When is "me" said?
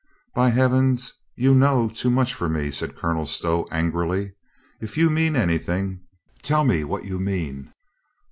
2.49-2.71, 6.65-6.83